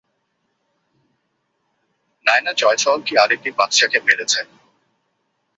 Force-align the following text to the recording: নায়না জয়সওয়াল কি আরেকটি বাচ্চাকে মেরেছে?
নায়না 2.25 2.51
জয়সওয়াল 2.59 2.99
কি 3.07 3.13
আরেকটি 3.17 3.49
বাচ্চাকে 3.59 3.97
মেরেছে? 4.07 4.39